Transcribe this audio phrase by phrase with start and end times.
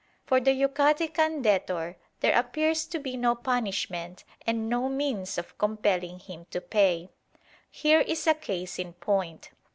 [0.25, 6.17] For the Yucatecan debtor there appears to be no punishment and no means of compelling
[6.17, 7.11] him to pay.
[7.69, 9.51] Here is a case in point.